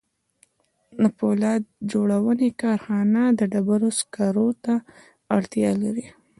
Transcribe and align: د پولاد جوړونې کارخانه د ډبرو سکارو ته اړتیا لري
د 1.01 1.03
پولاد 1.17 1.61
جوړونې 1.91 2.49
کارخانه 2.61 3.23
د 3.39 3.41
ډبرو 3.53 3.89
سکارو 3.99 4.47
ته 4.63 4.73
اړتیا 5.37 5.71
لري 5.83 6.07